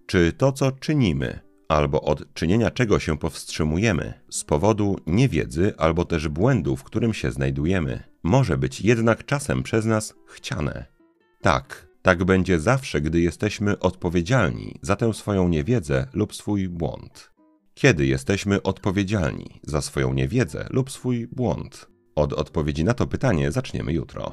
Czy 0.08 0.34
to, 0.34 0.52
co 0.52 0.72
czynimy, 0.72 1.40
albo 1.68 2.02
od 2.02 2.34
czynienia 2.34 2.72
czego 2.72 3.00
się 3.00 3.18
powstrzymujemy 3.18 4.14
z 4.30 4.44
powodu 4.44 4.96
niewiedzy 5.08 5.74
albo 5.78 6.06
też 6.06 6.28
błędu, 6.28 6.76
w 6.76 6.84
którym 6.84 7.14
się 7.14 7.32
znajdujemy, 7.32 8.04
może 8.24 8.58
być 8.58 8.82
jednak 8.82 9.26
czasem 9.26 9.64
przez 9.64 9.86
nas 9.86 10.14
chciane. 10.28 10.86
Tak, 11.42 11.88
tak 12.02 12.24
będzie 12.24 12.60
zawsze, 12.60 13.02
gdy 13.02 13.22
jesteśmy 13.22 13.80
odpowiedzialni 13.80 14.80
za 14.82 14.96
tę 14.96 15.14
swoją 15.14 15.48
niewiedzę 15.48 16.08
lub 16.14 16.36
swój 16.36 16.70
błąd. 16.70 17.37
Kiedy 17.77 18.05
jesteśmy 18.05 18.63
odpowiedzialni 18.63 19.60
za 19.63 19.81
swoją 19.81 20.13
niewiedzę 20.13 20.67
lub 20.69 20.91
swój 20.91 21.27
błąd? 21.27 21.88
Od 22.15 22.34
odpowiedzi 22.34 22.84
na 22.84 22.93
to 22.93 23.07
pytanie 23.07 23.51
zaczniemy 23.51 23.93
jutro. 23.93 24.31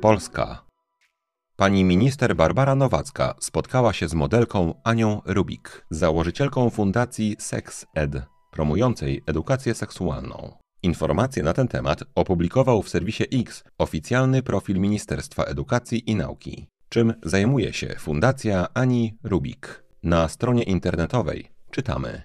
Polska 0.00 0.64
Pani 1.56 1.84
minister 1.84 2.36
Barbara 2.36 2.74
Nowacka 2.74 3.34
spotkała 3.40 3.92
się 3.92 4.08
z 4.08 4.14
modelką 4.14 4.74
Anią 4.84 5.22
Rubik, 5.24 5.86
założycielką 5.90 6.70
fundacji 6.70 7.36
Sex 7.38 7.86
Ed, 7.94 8.12
promującej 8.50 9.22
edukację 9.26 9.74
seksualną. 9.74 10.52
Informacje 10.82 11.42
na 11.42 11.52
ten 11.52 11.68
temat 11.68 12.04
opublikował 12.14 12.82
w 12.82 12.88
serwisie 12.88 13.24
X 13.32 13.64
oficjalny 13.78 14.42
profil 14.42 14.80
Ministerstwa 14.80 15.44
Edukacji 15.44 16.10
i 16.10 16.16
Nauki, 16.16 16.66
czym 16.94 17.14
zajmuje 17.22 17.72
się 17.72 17.94
Fundacja 17.98 18.66
Ani 18.74 19.18
Rubik. 19.24 19.84
Na 20.02 20.28
stronie 20.28 20.62
internetowej 20.62 21.48
czytamy 21.70 22.22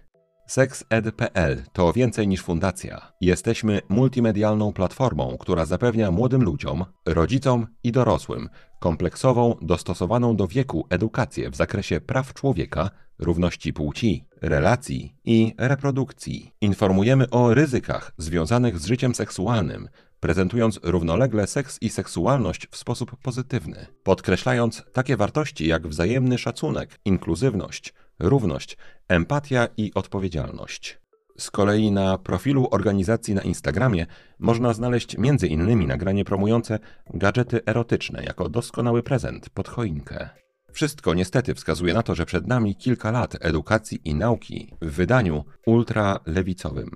SexEd.pl 0.47 1.63
to 1.73 1.93
więcej 1.93 2.27
niż 2.27 2.41
fundacja. 2.41 3.11
Jesteśmy 3.21 3.81
multimedialną 3.89 4.73
platformą, 4.73 5.37
która 5.39 5.65
zapewnia 5.65 6.11
młodym 6.11 6.43
ludziom, 6.43 6.85
rodzicom 7.05 7.67
i 7.83 7.91
dorosłym 7.91 8.49
kompleksową, 8.79 9.55
dostosowaną 9.61 10.35
do 10.35 10.47
wieku 10.47 10.87
edukację 10.89 11.49
w 11.49 11.55
zakresie 11.55 12.01
praw 12.01 12.33
człowieka, 12.33 12.89
równości 13.19 13.73
płci, 13.73 14.25
relacji 14.41 15.15
i 15.25 15.55
reprodukcji. 15.57 16.51
Informujemy 16.61 17.29
o 17.29 17.53
ryzykach 17.53 18.11
związanych 18.17 18.79
z 18.79 18.85
życiem 18.85 19.15
seksualnym, 19.15 19.89
prezentując 20.19 20.79
równolegle 20.83 21.47
seks 21.47 21.77
i 21.81 21.89
seksualność 21.89 22.67
w 22.71 22.77
sposób 22.77 23.15
pozytywny, 23.21 23.87
podkreślając 24.03 24.83
takie 24.93 25.17
wartości 25.17 25.67
jak 25.67 25.87
wzajemny 25.87 26.37
szacunek, 26.37 26.99
inkluzywność, 27.05 27.93
równość, 28.19 28.77
empatia 29.07 29.67
i 29.77 29.91
odpowiedzialność. 29.93 30.99
Z 31.37 31.51
kolei 31.51 31.91
na 31.91 32.17
profilu 32.17 32.67
organizacji 32.71 33.33
na 33.33 33.41
Instagramie 33.41 34.05
można 34.39 34.73
znaleźć 34.73 35.15
m.in. 35.15 35.87
nagranie 35.87 36.25
promujące 36.25 36.79
gadżety 37.13 37.61
erotyczne 37.65 38.23
jako 38.23 38.49
doskonały 38.49 39.03
prezent 39.03 39.49
pod 39.49 39.67
choinkę. 39.67 40.29
Wszystko 40.71 41.13
niestety 41.13 41.55
wskazuje 41.55 41.93
na 41.93 42.03
to, 42.03 42.15
że 42.15 42.25
przed 42.25 42.47
nami 42.47 42.75
kilka 42.75 43.11
lat 43.11 43.35
edukacji 43.41 44.01
i 44.05 44.15
nauki 44.15 44.73
w 44.81 44.91
wydaniu 44.91 45.43
ultralewicowym. 45.65 46.89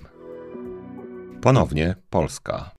Ponownie 1.41 1.95
Polska. 2.09 2.71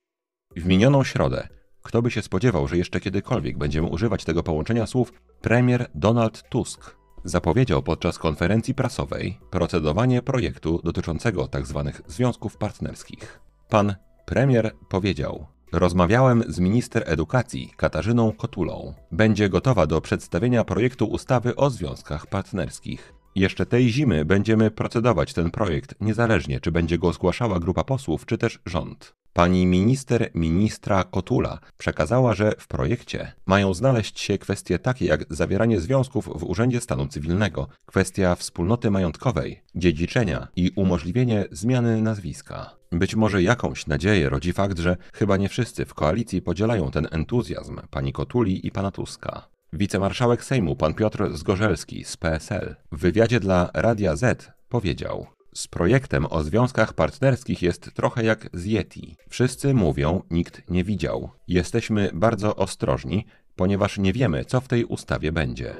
W 0.55 0.65
minioną 0.65 1.03
środę, 1.03 1.47
kto 1.83 2.01
by 2.01 2.11
się 2.11 2.21
spodziewał, 2.21 2.67
że 2.67 2.77
jeszcze 2.77 2.99
kiedykolwiek 2.99 3.57
będziemy 3.57 3.87
używać 3.87 4.23
tego 4.23 4.43
połączenia 4.43 4.85
słów, 4.85 5.13
premier 5.41 5.87
Donald 5.95 6.43
Tusk 6.49 6.95
zapowiedział 7.23 7.83
podczas 7.83 8.17
konferencji 8.17 8.73
prasowej 8.73 9.39
procedowanie 9.51 10.21
projektu 10.21 10.81
dotyczącego 10.83 11.47
tzw. 11.47 11.91
związków 12.07 12.57
partnerskich. 12.57 13.41
Pan 13.69 13.95
premier 14.25 14.75
powiedział: 14.89 15.45
Rozmawiałem 15.71 16.43
z 16.47 16.59
minister 16.59 17.03
edukacji 17.05 17.73
Katarzyną 17.77 18.31
Kotulą. 18.31 18.93
Będzie 19.11 19.49
gotowa 19.49 19.87
do 19.87 20.01
przedstawienia 20.01 20.63
projektu 20.63 21.05
ustawy 21.05 21.55
o 21.55 21.69
związkach 21.69 22.27
partnerskich. 22.27 23.13
Jeszcze 23.35 23.65
tej 23.65 23.89
zimy 23.89 24.25
będziemy 24.25 24.71
procedować 24.71 25.33
ten 25.33 25.51
projekt, 25.51 25.95
niezależnie 26.01 26.59
czy 26.59 26.71
będzie 26.71 26.97
go 26.97 27.13
zgłaszała 27.13 27.59
grupa 27.59 27.83
posłów, 27.83 28.25
czy 28.25 28.37
też 28.37 28.59
rząd. 28.65 29.15
Pani 29.37 29.65
minister 29.65 30.29
ministra 30.35 31.03
Kotula 31.03 31.59
przekazała, 31.77 32.33
że 32.33 32.51
w 32.59 32.67
projekcie 32.67 33.31
mają 33.45 33.73
znaleźć 33.73 34.19
się 34.19 34.37
kwestie 34.37 34.79
takie 34.79 35.05
jak 35.05 35.25
zawieranie 35.29 35.79
związków 35.79 36.25
w 36.25 36.43
Urzędzie 36.43 36.81
Stanu 36.81 37.07
Cywilnego, 37.07 37.67
kwestia 37.85 38.35
wspólnoty 38.35 38.91
majątkowej, 38.91 39.61
dziedziczenia 39.75 40.47
i 40.55 40.71
umożliwienie 40.75 41.45
zmiany 41.51 42.01
nazwiska. 42.01 42.75
Być 42.91 43.15
może 43.15 43.43
jakąś 43.43 43.87
nadzieję 43.87 44.29
rodzi 44.29 44.53
fakt, 44.53 44.79
że 44.79 44.97
chyba 45.13 45.37
nie 45.37 45.49
wszyscy 45.49 45.85
w 45.85 45.93
koalicji 45.93 46.41
podzielają 46.41 46.91
ten 46.91 47.07
entuzjazm 47.11 47.79
pani 47.89 48.13
Kotuli 48.13 48.67
i 48.67 48.71
pana 48.71 48.91
Tuska. 48.91 49.47
Wicemarszałek 49.73 50.43
Sejmu 50.43 50.75
pan 50.75 50.93
Piotr 50.93 51.37
Zgorzelski 51.37 52.03
z 52.03 52.17
PSL 52.17 52.75
w 52.91 52.99
wywiadzie 52.99 53.39
dla 53.39 53.69
Radia 53.73 54.15
Z 54.15 54.51
powiedział: 54.69 55.27
z 55.55 55.67
projektem 55.67 56.27
o 56.29 56.43
związkach 56.43 56.93
partnerskich 56.93 57.61
jest 57.61 57.93
trochę 57.93 58.23
jak 58.23 58.49
z 58.53 58.65
Yeti. 58.65 59.17
Wszyscy 59.29 59.73
mówią, 59.73 60.21
nikt 60.31 60.69
nie 60.69 60.83
widział. 60.83 61.29
Jesteśmy 61.47 62.09
bardzo 62.13 62.55
ostrożni, 62.55 63.25
ponieważ 63.55 63.97
nie 63.97 64.13
wiemy, 64.13 64.45
co 64.45 64.61
w 64.61 64.67
tej 64.67 64.85
ustawie 64.85 65.31
będzie. 65.31 65.75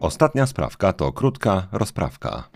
Ostatnia 0.00 0.46
sprawka 0.46 0.92
to 0.92 1.12
krótka 1.12 1.68
rozprawka. 1.72 2.50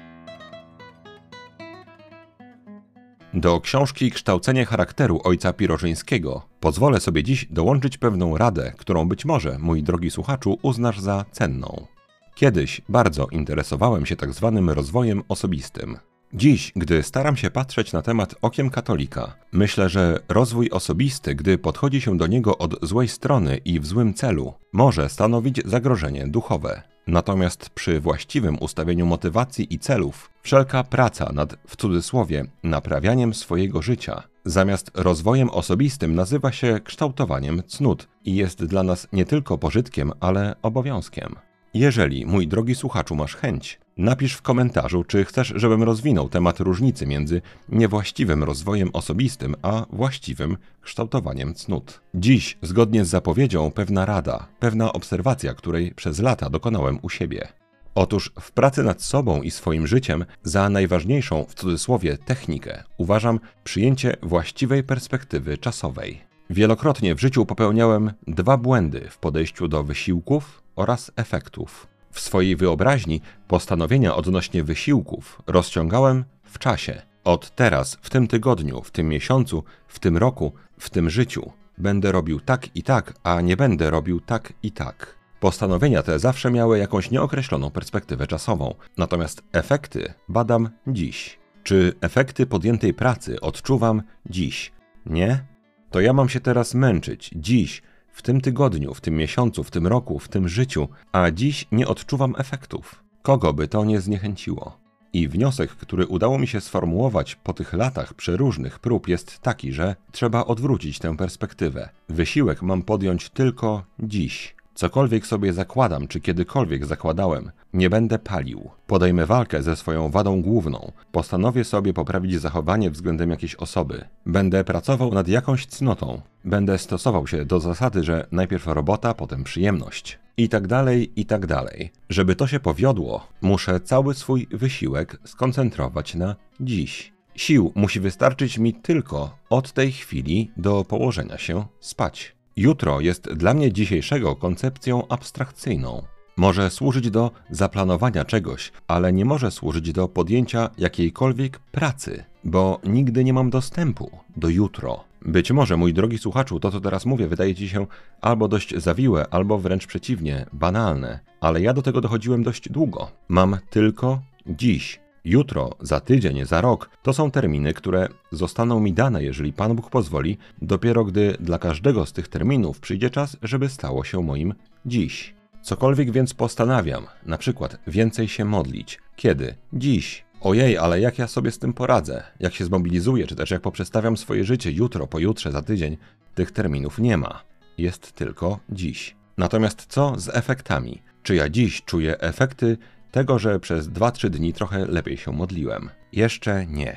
Do 3.35 3.61
książki 3.61 4.11
Kształcenie 4.11 4.67
charakteru 4.67 5.21
ojca 5.25 5.53
Pirożyńskiego 5.53 6.43
pozwolę 6.61 7.01
sobie 7.01 7.23
dziś 7.23 7.47
dołączyć 7.51 7.99
pewną 7.99 8.37
radę, 8.37 8.73
którą 8.79 9.09
być 9.09 9.25
może, 9.25 9.59
mój 9.59 9.83
drogi 9.83 10.11
słuchaczu, 10.11 10.59
uznasz 10.63 11.01
za 11.01 11.25
cenną. 11.33 11.94
Kiedyś 12.35 12.81
bardzo 12.89 13.27
interesowałem 13.27 14.07
się 14.07 14.17
tak 14.17 14.33
zwanym 14.33 14.71
rozwojem 14.71 15.23
osobistym. 15.29 15.99
Dziś, 16.33 16.73
gdy 16.77 17.03
staram 17.03 17.37
się 17.37 17.51
patrzeć 17.51 17.93
na 17.93 18.03
temat 18.03 18.35
okiem 18.43 18.71
katolika, 18.71 19.37
myślę, 19.53 19.89
że 19.89 20.19
rozwój 20.29 20.71
osobisty, 20.71 21.35
gdy 21.35 21.59
podchodzi 21.59 22.01
się 22.01 22.17
do 22.17 22.27
niego 22.27 22.59
od 22.59 22.87
złej 22.87 23.09
strony 23.09 23.57
i 23.57 23.81
w 23.81 23.87
złym 23.87 24.15
celu, 24.15 24.55
może 24.73 25.09
stanowić 25.09 25.61
zagrożenie 25.65 26.27
duchowe. 26.27 26.83
Natomiast 27.07 27.71
przy 27.71 28.01
właściwym 28.01 28.57
ustawieniu 28.61 29.07
motywacji 29.07 29.75
i 29.75 29.79
celów, 29.79 30.31
wszelka 30.43 30.85
praca 30.85 31.33
nad, 31.33 31.57
w 31.67 31.77
cudzysłowie, 31.77 32.45
naprawianiem 32.63 33.35
swojego 33.35 33.83
życia, 33.83 34.23
zamiast 34.45 34.91
rozwojem 34.95 35.51
osobistym 35.51 36.15
nazywa 36.15 36.53
się 36.53 36.81
kształtowaniem 36.85 37.63
cnót 37.67 38.09
i 38.25 38.35
jest 38.35 38.65
dla 38.65 38.83
nas 38.83 39.09
nie 39.13 39.25
tylko 39.25 39.59
pożytkiem, 39.59 40.13
ale 40.21 40.55
obowiązkiem. 40.63 41.37
Jeżeli, 41.75 42.27
mój 42.27 42.49
drogi 42.49 42.75
słuchaczu, 42.75 43.17
masz 43.17 43.37
chęć, 43.37 43.81
napisz 43.97 44.35
w 44.35 44.43
komentarzu, 44.43 45.05
czy 45.05 45.25
chcesz, 45.25 45.53
żebym 45.57 45.83
rozwinął 45.83 46.29
temat 46.29 46.61
różnicy 46.61 47.07
między 47.07 47.43
niewłaściwym 47.69 48.45
rozwojem 48.45 48.91
osobistym 48.93 49.55
a 49.63 49.87
właściwym 49.91 50.57
kształtowaniem 50.81 51.55
cnót. 51.55 52.01
Dziś, 52.15 52.59
zgodnie 52.63 53.05
z 53.05 53.09
zapowiedzią, 53.09 53.71
pewna 53.71 54.07
rada, 54.07 54.47
pewna 54.59 54.93
obserwacja, 54.93 55.55
której 55.55 55.95
przez 55.95 56.19
lata 56.19 56.51
dokonałem 56.51 56.99
u 57.03 57.09
siebie. 57.11 57.49
Otóż 57.95 58.33
w 58.41 58.53
pracy 58.53 58.83
nad 58.83 59.03
sobą 59.03 59.43
i 59.43 59.51
swoim 59.51 59.87
życiem 59.87 60.25
za 60.43 60.69
najważniejszą 60.69 61.45
w 61.49 61.55
cudzysłowie 61.55 62.19
technikę 62.19 62.85
uważam 62.97 63.41
przyjęcie 63.65 64.17
właściwej 64.23 64.83
perspektywy 64.83 65.59
czasowej. 65.59 66.21
Wielokrotnie 66.51 67.15
w 67.15 67.21
życiu 67.21 67.47
popełniałem 67.47 68.13
dwa 68.27 68.57
błędy 68.57 69.07
w 69.11 69.19
podejściu 69.19 69.69
do 69.69 69.85
wysiłków 69.85 70.64
oraz 70.77 71.13
efektów. 71.17 71.87
W 72.11 72.21
swojej 72.21 72.57
wyobraźni 72.57 73.21
postanowienia 73.49 74.17
odnośnie 74.17 74.65
wysiłków 74.65 75.43
rozciągałem 75.47 76.25
w 76.43 76.59
czasie. 76.59 77.03
Od 77.25 77.51
teraz, 77.51 77.99
w 78.03 78.11
tym 78.11 78.27
tygodniu, 78.27 78.83
w 78.83 78.91
tym 78.91 79.09
miesiącu, 79.09 79.65
w 79.89 79.99
tym 79.99 80.17
roku, 80.17 80.53
w 80.79 80.91
tym 80.91 81.11
życiu 81.11 81.53
będę 81.79 82.13
robił 82.13 82.41
tak 82.41 82.77
i 82.77 82.83
tak, 82.83 83.15
a 83.23 83.41
nie 83.41 83.57
będę 83.57 83.91
robił 83.91 84.21
tak 84.21 84.53
i 84.63 84.73
tak. 84.73 85.17
Postanowienia 85.41 86.03
te 86.03 86.19
zawsze 86.19 86.51
miały 86.51 86.79
jakąś 86.79 87.11
nieokreśloną 87.11 87.71
perspektywę 87.71 88.27
czasową, 88.27 88.75
natomiast 88.99 89.43
efekty 89.53 90.15
badam 90.29 90.69
dziś. 90.87 91.39
Czy 91.63 91.93
efekty 92.01 92.47
podjętej 92.47 92.95
pracy 92.95 93.41
odczuwam 93.41 94.03
dziś? 94.27 94.73
Nie? 95.07 95.45
To 95.91 96.01
ja 96.01 96.13
mam 96.13 96.29
się 96.29 96.41
teraz 96.41 96.75
męczyć, 96.75 97.31
dziś, 97.37 97.83
w 98.15 98.23
tym 98.23 98.41
tygodniu, 98.41 98.95
w 98.95 99.01
tym 99.01 99.17
miesiącu, 99.17 99.65
w 99.65 99.71
tym 99.71 99.87
roku, 99.87 100.19
w 100.19 100.29
tym 100.29 100.49
życiu, 100.49 100.89
a 101.13 101.31
dziś 101.31 101.67
nie 101.73 101.89
odczuwam 101.89 102.35
efektów. 102.39 103.05
Kogo 103.23 103.53
by 103.53 103.69
to 103.69 103.85
nie 103.85 104.01
zniechęciło? 104.01 104.79
I 105.13 105.29
wniosek, 105.29 105.71
który 105.71 106.07
udało 106.07 106.39
mi 106.39 106.47
się 106.47 106.61
sformułować 106.61 107.35
po 107.35 107.53
tych 107.53 107.73
latach 107.73 108.15
przeróżnych 108.15 108.79
prób, 108.79 109.09
jest 109.09 109.39
taki, 109.39 109.73
że 109.73 109.97
trzeba 110.13 110.45
odwrócić 110.45 110.99
tę 110.99 111.17
perspektywę. 111.17 111.89
Wysiłek 112.09 112.63
mam 112.63 112.83
podjąć 112.83 113.31
tylko 113.31 113.85
dziś. 113.99 114.55
Cokolwiek 114.75 115.27
sobie 115.27 115.53
zakładam, 115.53 116.09
czy 116.09 116.21
kiedykolwiek 116.21 116.87
zakładałem, 116.87 117.51
nie 117.73 117.91
będę 117.91 118.19
palił. 118.19 118.71
Podejmę 118.87 119.27
walkę 119.27 119.63
ze 119.63 119.77
swoją 119.77 120.11
wadą 120.11 120.43
główną. 120.43 120.93
Postanowię 121.13 121.65
sobie 121.65 121.93
poprawić 121.93 122.41
zachowanie 122.41 122.91
względem 122.91 123.31
jakiejś 123.31 123.55
osoby. 123.55 124.05
Będę 124.27 124.65
pracował 124.65 125.11
nad 125.15 125.29
jakąś 125.29 125.67
cnotą. 125.67 126.21
Będę 126.45 126.79
stosował 126.79 127.27
się 127.27 127.45
do 127.45 127.61
zasady, 127.61 128.05
że 128.05 128.27
najpierw 128.33 128.67
robota, 128.67 129.15
potem 129.15 129.45
przyjemność. 129.45 130.19
I 130.37 130.49
tak 130.49 130.67
dalej, 130.67 131.21
i 131.21 131.27
tak 131.27 131.47
dalej. 131.47 131.93
Żeby 132.09 132.37
to 132.37 132.47
się 132.47 132.61
powiodło, 132.61 133.27
muszę 133.41 133.81
cały 133.81 134.15
swój 134.15 134.47
wysiłek 134.51 135.17
skoncentrować 135.25 136.15
na 136.15 136.37
dziś. 136.61 137.13
Sił 137.35 137.73
musi 137.75 138.01
wystarczyć 138.01 138.59
mi 138.59 138.75
tylko 138.75 139.37
od 139.51 139.73
tej 139.73 139.93
chwili 139.93 140.51
do 140.57 140.85
położenia 140.85 141.39
się 141.39 141.65
spać. 141.81 142.37
Jutro 142.57 143.01
jest 143.01 143.33
dla 143.33 143.55
mnie 143.55 143.73
dzisiejszego 143.73 144.37
koncepcją 144.37 145.09
abstrakcyjną. 145.09 146.03
Może 146.37 146.71
służyć 146.71 147.11
do 147.11 147.31
zaplanowania 147.51 148.25
czegoś, 148.25 148.73
ale 148.89 149.13
nie 149.13 149.25
może 149.25 149.51
służyć 149.51 149.93
do 149.93 150.09
podjęcia 150.09 150.71
jakiejkolwiek 150.79 151.59
pracy, 151.59 152.25
bo 152.45 152.81
nigdy 152.85 153.25
nie 153.25 153.33
mam 153.33 153.51
dostępu 153.51 154.11
do 154.37 154.49
jutro. 154.49 155.05
Być 155.23 155.51
może, 155.51 155.77
mój 155.77 155.95
drogi 155.95 156.19
słuchaczu, 156.19 156.61
to 156.61 156.71
co 156.71 156.81
teraz 156.81 157.07
mówię 157.07 157.29
wydaje 157.29 157.55
ci 157.55 157.69
się 157.69 157.87
albo 158.21 158.49
dość 158.49 158.77
zawiłe, 158.77 159.27
albo 159.31 159.59
wręcz 159.59 159.87
przeciwnie, 159.87 160.47
banalne, 160.53 161.21
ale 161.41 161.61
ja 161.61 161.75
do 161.75 161.83
tego 161.83 162.01
dochodziłem 162.01 162.43
dość 162.43 162.69
długo. 162.69 163.11
Mam 163.29 163.59
tylko 163.71 164.21
dziś, 164.47 165.01
Jutro, 165.25 165.71
za 165.81 166.01
tydzień, 166.01 166.47
za 166.47 166.61
rok 166.61 166.91
to 167.03 167.13
są 167.13 167.31
terminy, 167.31 167.75
które 167.75 168.09
zostaną 168.33 168.81
mi 168.81 168.93
dane, 168.93 169.25
jeżeli 169.25 169.53
Pan 169.53 169.77
Bóg 169.77 169.91
pozwoli, 169.91 170.39
dopiero 170.63 171.05
gdy 171.05 171.37
dla 171.41 171.59
każdego 171.59 172.07
z 172.07 172.13
tych 172.13 172.29
terminów 172.29 172.81
przyjdzie 172.81 173.11
czas, 173.11 173.37
żeby 173.43 173.69
stało 173.69 174.05
się 174.05 174.23
moim 174.23 174.55
dziś. 174.87 175.35
Cokolwiek 175.63 176.11
więc 176.11 176.35
postanawiam, 176.35 177.07
na 177.27 177.39
przykład 177.39 177.79
więcej 177.87 178.29
się 178.29 178.45
modlić. 178.45 179.01
Kiedy? 179.17 179.55
Dziś. 179.73 180.25
Ojej, 180.41 180.79
ale 180.79 181.01
jak 181.01 181.19
ja 181.19 181.27
sobie 181.27 181.51
z 181.51 181.59
tym 181.59 181.73
poradzę? 181.73 182.23
Jak 182.41 182.55
się 182.55 182.65
zmobilizuję, 182.65 183.27
czy 183.27 183.37
też 183.37 183.51
jak 183.51 183.63
poprzestawiam 183.63 184.17
swoje 184.17 184.45
życie 184.45 184.73
jutro, 184.73 185.07
pojutrze, 185.07 185.53
za 185.53 185.63
tydzień? 185.63 185.97
Tych 186.35 186.51
terminów 186.51 186.99
nie 186.99 187.17
ma. 187.17 187.43
Jest 187.79 188.13
tylko 188.13 188.59
dziś. 188.71 189.17
Natomiast 189.39 189.87
co 189.89 190.21
z 190.21 190.29
efektami? 190.29 191.03
Czy 191.23 191.35
ja 191.35 191.49
dziś 191.49 191.83
czuję 191.83 192.21
efekty 192.21 192.77
tego, 193.15 193.39
że 193.39 193.61
przez 193.61 193.89
2-3 193.89 194.29
dni 194.29 194.53
trochę 194.53 194.87
lepiej 194.87 195.17
się 195.17 195.33
modliłem. 195.33 195.91
Jeszcze 196.13 196.67
nie. 196.67 196.97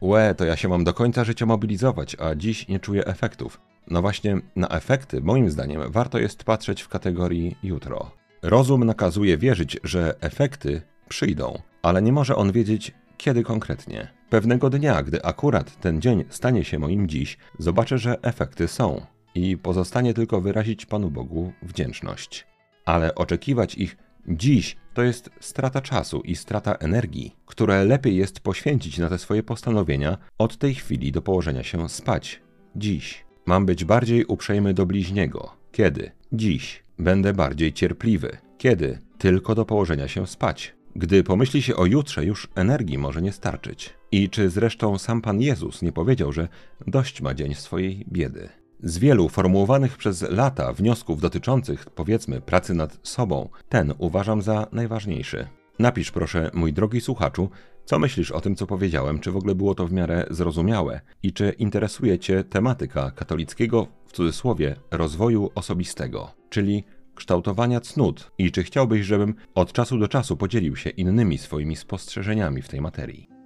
Łe, 0.00 0.34
to 0.34 0.44
ja 0.44 0.56
się 0.56 0.68
mam 0.68 0.84
do 0.84 0.94
końca 0.94 1.24
życia 1.24 1.46
mobilizować, 1.46 2.16
a 2.20 2.34
dziś 2.34 2.68
nie 2.68 2.80
czuję 2.80 3.06
efektów. 3.06 3.60
No 3.90 4.02
właśnie, 4.02 4.40
na 4.56 4.68
efekty, 4.68 5.20
moim 5.20 5.50
zdaniem, 5.50 5.92
warto 5.92 6.18
jest 6.18 6.44
patrzeć 6.44 6.82
w 6.82 6.88
kategorii 6.88 7.56
jutro. 7.62 8.10
Rozum 8.42 8.84
nakazuje 8.84 9.38
wierzyć, 9.38 9.80
że 9.84 10.14
efekty 10.20 10.82
przyjdą, 11.08 11.62
ale 11.82 12.02
nie 12.02 12.12
może 12.12 12.36
on 12.36 12.52
wiedzieć, 12.52 12.94
kiedy 13.16 13.42
konkretnie. 13.42 14.08
Pewnego 14.30 14.70
dnia, 14.70 15.02
gdy 15.02 15.22
akurat 15.22 15.80
ten 15.80 16.00
dzień 16.00 16.24
stanie 16.28 16.64
się 16.64 16.78
moim 16.78 17.08
dziś, 17.08 17.38
zobaczę, 17.58 17.98
że 17.98 18.22
efekty 18.22 18.68
są 18.68 19.06
i 19.34 19.56
pozostanie 19.56 20.14
tylko 20.14 20.40
wyrazić 20.40 20.86
Panu 20.86 21.10
Bogu 21.10 21.52
wdzięczność. 21.62 22.46
Ale 22.84 23.14
oczekiwać 23.14 23.74
ich 23.74 23.96
Dziś 24.28 24.76
to 24.98 25.02
jest 25.02 25.30
strata 25.40 25.80
czasu 25.80 26.20
i 26.20 26.36
strata 26.36 26.74
energii, 26.74 27.36
które 27.46 27.84
lepiej 27.84 28.16
jest 28.16 28.40
poświęcić 28.40 28.98
na 28.98 29.08
te 29.08 29.18
swoje 29.18 29.42
postanowienia 29.42 30.18
od 30.38 30.56
tej 30.56 30.74
chwili 30.74 31.12
do 31.12 31.22
położenia 31.22 31.62
się 31.62 31.88
spać. 31.88 32.42
Dziś 32.76 33.24
mam 33.46 33.66
być 33.66 33.84
bardziej 33.84 34.24
uprzejmy 34.24 34.74
do 34.74 34.86
bliźniego. 34.86 35.50
Kiedy? 35.72 36.10
Dziś 36.32 36.82
będę 36.98 37.32
bardziej 37.32 37.72
cierpliwy. 37.72 38.38
Kiedy? 38.58 38.98
tylko 39.18 39.54
do 39.54 39.64
położenia 39.64 40.08
się 40.08 40.26
spać. 40.26 40.74
Gdy 40.96 41.24
pomyśli 41.24 41.62
się 41.62 41.76
o 41.76 41.86
jutrze, 41.86 42.24
już 42.24 42.48
energii 42.54 42.98
może 42.98 43.22
nie 43.22 43.32
starczyć. 43.32 43.94
I 44.12 44.30
czy 44.30 44.50
zresztą 44.50 44.98
sam 44.98 45.22
Pan 45.22 45.40
Jezus 45.40 45.82
nie 45.82 45.92
powiedział, 45.92 46.32
że 46.32 46.48
dość 46.86 47.20
ma 47.20 47.34
dzień 47.34 47.54
swojej 47.54 48.04
biedy? 48.12 48.48
Z 48.82 48.98
wielu 48.98 49.28
formułowanych 49.28 49.96
przez 49.96 50.22
lata 50.22 50.72
wniosków 50.72 51.20
dotyczących, 51.20 51.86
powiedzmy, 51.90 52.40
pracy 52.40 52.74
nad 52.74 52.98
sobą, 53.02 53.48
ten 53.68 53.94
uważam 53.98 54.42
za 54.42 54.66
najważniejszy. 54.72 55.48
Napisz 55.78 56.10
proszę, 56.10 56.50
mój 56.54 56.72
drogi 56.72 57.00
słuchaczu, 57.00 57.50
co 57.84 57.98
myślisz 57.98 58.30
o 58.30 58.40
tym, 58.40 58.56
co 58.56 58.66
powiedziałem? 58.66 59.18
Czy 59.18 59.30
w 59.30 59.36
ogóle 59.36 59.54
było 59.54 59.74
to 59.74 59.86
w 59.86 59.92
miarę 59.92 60.26
zrozumiałe? 60.30 61.00
I 61.22 61.32
czy 61.32 61.50
interesuje 61.50 62.18
Cię 62.18 62.44
tematyka 62.44 63.10
katolickiego, 63.10 63.86
w 64.06 64.12
cudzysłowie, 64.12 64.76
rozwoju 64.90 65.50
osobistego, 65.54 66.30
czyli 66.50 66.84
kształtowania 67.14 67.80
cnót? 67.80 68.30
I 68.38 68.52
czy 68.52 68.62
chciałbyś, 68.62 69.06
żebym 69.06 69.34
od 69.54 69.72
czasu 69.72 69.98
do 69.98 70.08
czasu 70.08 70.36
podzielił 70.36 70.76
się 70.76 70.90
innymi 70.90 71.38
swoimi 71.38 71.76
spostrzeżeniami 71.76 72.62
w 72.62 72.68
tej 72.68 72.80
materii? 72.80 73.37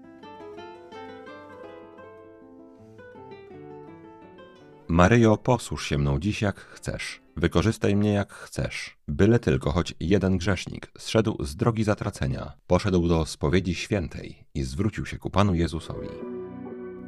Maryjo, 4.88 5.36
posłuż 5.36 5.86
się 5.86 5.98
mną 5.98 6.18
dziś 6.18 6.42
jak 6.42 6.60
chcesz. 6.60 7.22
Wykorzystaj 7.36 7.96
mnie 7.96 8.12
jak 8.12 8.32
chcesz. 8.32 8.96
Byle 9.08 9.38
tylko 9.38 9.72
choć 9.72 9.94
jeden 10.00 10.38
grzesznik 10.38 10.90
zszedł 10.98 11.44
z 11.44 11.56
drogi 11.56 11.84
zatracenia, 11.84 12.52
poszedł 12.66 13.08
do 13.08 13.26
spowiedzi 13.26 13.74
świętej 13.74 14.44
i 14.54 14.62
zwrócił 14.62 15.06
się 15.06 15.18
ku 15.18 15.30
Panu 15.30 15.54
Jezusowi. 15.54 16.08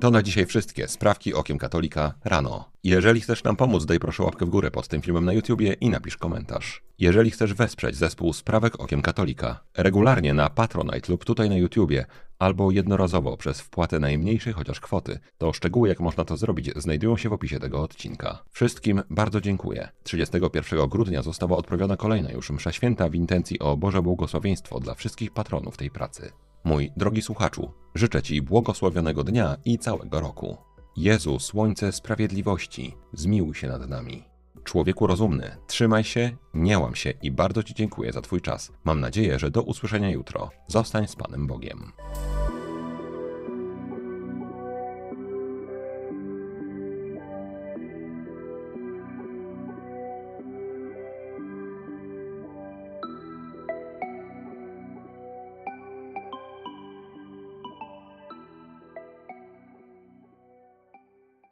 To 0.00 0.10
na 0.10 0.22
dzisiaj 0.22 0.46
wszystkie 0.46 0.88
sprawki 0.88 1.34
okiem 1.34 1.58
katolika 1.58 2.14
rano. 2.24 2.70
Jeżeli 2.84 3.20
chcesz 3.20 3.44
nam 3.44 3.56
pomóc, 3.56 3.84
daj 3.84 3.98
proszę 3.98 4.22
łapkę 4.22 4.46
w 4.46 4.50
górę 4.50 4.70
pod 4.70 4.88
tym 4.88 5.02
filmem 5.02 5.24
na 5.24 5.32
YouTubie 5.32 5.72
i 5.72 5.90
napisz 5.90 6.16
komentarz. 6.16 6.82
Jeżeli 6.98 7.30
chcesz 7.30 7.54
wesprzeć 7.54 7.96
zespół 7.96 8.32
Sprawek 8.32 8.80
Okiem 8.80 9.02
Katolika, 9.02 9.60
regularnie 9.76 10.34
na 10.34 10.50
Patronite 10.50 11.12
lub 11.12 11.24
tutaj 11.24 11.48
na 11.48 11.56
YouTubie, 11.56 12.06
albo 12.44 12.70
jednorazowo 12.70 13.36
przez 13.36 13.60
wpłatę 13.60 13.98
najmniejszej 13.98 14.52
chociaż 14.52 14.80
kwoty, 14.80 15.18
to 15.38 15.52
szczegóły 15.52 15.88
jak 15.88 16.00
można 16.00 16.24
to 16.24 16.36
zrobić 16.36 16.70
znajdują 16.76 17.16
się 17.16 17.28
w 17.28 17.32
opisie 17.32 17.60
tego 17.60 17.82
odcinka. 17.82 18.42
Wszystkim 18.50 19.02
bardzo 19.10 19.40
dziękuję. 19.40 19.88
31 20.02 20.88
grudnia 20.88 21.22
została 21.22 21.56
odprawiona 21.56 21.96
kolejna 21.96 22.30
już 22.32 22.50
msza 22.50 22.72
święta 22.72 23.08
w 23.08 23.14
intencji 23.14 23.58
o 23.58 23.76
Boże 23.76 24.02
błogosławieństwo 24.02 24.80
dla 24.80 24.94
wszystkich 24.94 25.32
patronów 25.32 25.76
tej 25.76 25.90
pracy. 25.90 26.32
Mój 26.64 26.90
drogi 26.96 27.22
słuchaczu, 27.22 27.72
życzę 27.94 28.22
Ci 28.22 28.42
błogosławionego 28.42 29.24
dnia 29.24 29.56
i 29.64 29.78
całego 29.78 30.20
roku. 30.20 30.56
Jezu, 30.96 31.38
słońce 31.38 31.92
sprawiedliwości, 31.92 32.94
zmiłuj 33.12 33.54
się 33.54 33.68
nad 33.68 33.88
nami. 33.88 34.33
Człowieku 34.64 35.06
rozumny, 35.06 35.56
trzymaj 35.66 36.04
się, 36.04 36.36
nie 36.54 36.78
łam 36.78 36.94
się 36.94 37.12
i 37.22 37.30
bardzo 37.30 37.62
Ci 37.62 37.74
dziękuję 37.74 38.12
za 38.12 38.20
Twój 38.20 38.40
czas. 38.40 38.72
Mam 38.84 39.00
nadzieję, 39.00 39.38
że 39.38 39.50
do 39.50 39.62
usłyszenia 39.62 40.10
jutro. 40.10 40.50
Zostań 40.68 41.08
z 41.08 41.16
Panem 41.16 41.46
Bogiem. 41.46 41.92